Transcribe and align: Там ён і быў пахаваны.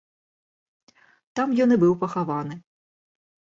Там 1.41 1.47
ён 1.67 1.77
і 1.77 1.79
быў 1.85 1.93
пахаваны. 2.07 2.55